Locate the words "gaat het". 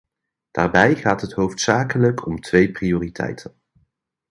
0.95-1.31